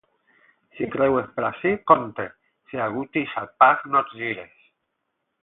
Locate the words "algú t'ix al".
2.87-3.53